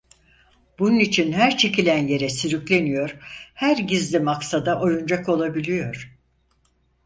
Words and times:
Bunun 0.79 0.99
için 0.99 1.31
her 1.33 1.57
çekilen 1.57 2.07
yere 2.07 2.29
sürükleniyor, 2.29 3.15
her 3.53 3.77
gizli 3.77 4.19
maksada 4.19 4.81
oyuncak 4.81 5.29
olabiliyor. 5.29 6.17